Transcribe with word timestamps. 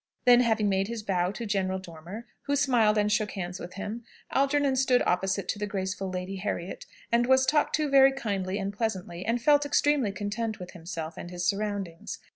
Then, 0.25 0.39
having 0.39 0.67
made 0.67 0.87
his 0.87 1.03
bow 1.03 1.29
to 1.33 1.45
General 1.45 1.77
Dormer, 1.77 2.25
who 2.47 2.55
smiled 2.55 2.97
and 2.97 3.11
shook 3.11 3.33
hands 3.33 3.59
with 3.59 3.75
him, 3.75 4.03
Algernon 4.31 4.75
stood 4.75 5.03
opposite 5.05 5.47
to 5.49 5.59
the 5.59 5.67
graceful 5.67 6.09
Lady 6.09 6.37
Harriet, 6.37 6.87
and 7.11 7.27
was 7.27 7.45
talked 7.45 7.75
to 7.75 7.87
very 7.87 8.11
kindly 8.11 8.57
and 8.57 8.73
pleasantly, 8.73 9.23
and 9.23 9.39
felt 9.43 9.63
extremely 9.63 10.11
content 10.11 10.57
with 10.57 10.71
himself 10.71 11.17
and 11.17 11.29
his 11.29 11.45
surroundings. 11.47 12.17